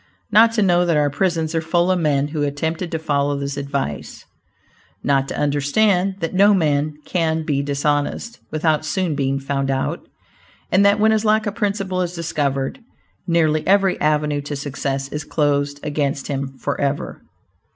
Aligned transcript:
Not 0.31 0.51
to 0.53 0.63
know 0.63 0.83
that 0.83 0.97
our 0.97 1.11
prisons 1.11 1.53
are 1.53 1.61
full 1.61 1.91
of 1.91 1.99
men 1.99 2.29
who 2.29 2.41
attempted 2.41 2.89
to 2.89 2.97
follow 2.97 3.37
this 3.37 3.55
advice; 3.55 4.25
not 5.03 5.27
to 5.27 5.37
understand 5.39 6.15
that 6.21 6.33
no 6.33 6.55
man 6.55 6.95
can 7.05 7.43
be 7.45 7.61
dishonest, 7.61 8.39
without 8.49 8.83
soon 8.83 9.13
being 9.13 9.37
found 9.39 9.69
out, 9.69 10.01
and 10.71 10.83
that 10.83 10.99
when 10.99 11.11
his 11.11 11.23
lack 11.23 11.45
of 11.45 11.53
principle 11.53 12.01
is 12.01 12.15
discovered, 12.15 12.79
nearly 13.27 13.61
every 13.67 14.01
avenue 14.01 14.41
to 14.41 14.55
success 14.55 15.07
is 15.09 15.23
closed 15.23 15.79
against 15.83 16.29
him 16.29 16.57
forever. 16.57 17.21